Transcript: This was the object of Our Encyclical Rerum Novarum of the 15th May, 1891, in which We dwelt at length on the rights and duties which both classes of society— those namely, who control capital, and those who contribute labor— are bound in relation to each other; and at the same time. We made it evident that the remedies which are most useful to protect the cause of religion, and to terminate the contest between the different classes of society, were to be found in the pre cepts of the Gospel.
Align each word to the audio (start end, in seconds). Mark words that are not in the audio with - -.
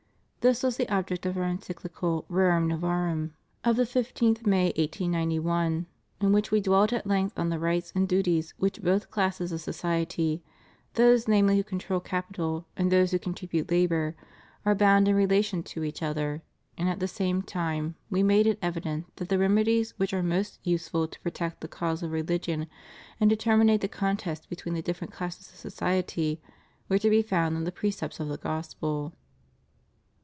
This 0.43 0.63
was 0.63 0.75
the 0.75 0.89
object 0.91 1.27
of 1.27 1.37
Our 1.37 1.43
Encyclical 1.43 2.25
Rerum 2.27 2.65
Novarum 2.67 3.33
of 3.63 3.75
the 3.75 3.83
15th 3.83 4.43
May, 4.43 4.69
1891, 4.75 5.85
in 6.19 6.31
which 6.31 6.49
We 6.49 6.59
dwelt 6.59 6.91
at 6.91 7.05
length 7.05 7.37
on 7.37 7.49
the 7.49 7.59
rights 7.59 7.91
and 7.93 8.09
duties 8.09 8.55
which 8.57 8.81
both 8.81 9.11
classes 9.11 9.51
of 9.51 9.61
society— 9.61 10.41
those 10.95 11.27
namely, 11.27 11.57
who 11.57 11.63
control 11.63 11.99
capital, 11.99 12.65
and 12.75 12.91
those 12.91 13.11
who 13.11 13.19
contribute 13.19 13.69
labor— 13.69 14.15
are 14.65 14.73
bound 14.73 15.07
in 15.07 15.13
relation 15.13 15.61
to 15.61 15.83
each 15.83 16.01
other; 16.01 16.41
and 16.75 16.89
at 16.89 16.99
the 16.99 17.07
same 17.07 17.43
time. 17.43 17.93
We 18.09 18.23
made 18.23 18.47
it 18.47 18.57
evident 18.63 19.15
that 19.17 19.29
the 19.29 19.37
remedies 19.37 19.93
which 19.97 20.11
are 20.11 20.23
most 20.23 20.57
useful 20.63 21.07
to 21.07 21.19
protect 21.19 21.61
the 21.61 21.67
cause 21.67 22.01
of 22.01 22.09
religion, 22.11 22.65
and 23.19 23.29
to 23.29 23.35
terminate 23.35 23.81
the 23.81 23.87
contest 23.87 24.49
between 24.49 24.73
the 24.73 24.81
different 24.81 25.13
classes 25.13 25.49
of 25.51 25.55
society, 25.57 26.41
were 26.89 26.97
to 26.97 27.11
be 27.11 27.21
found 27.21 27.55
in 27.57 27.63
the 27.63 27.71
pre 27.71 27.91
cepts 27.91 28.19
of 28.19 28.27
the 28.27 28.39
Gospel. 28.39 29.13